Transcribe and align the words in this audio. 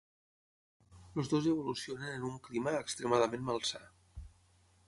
Els 1.23 1.29
dos 1.33 1.49
evolucionen 1.51 2.15
en 2.15 2.25
un 2.31 2.41
clima 2.49 2.75
extremadament 2.81 3.49
malsà. 3.51 3.83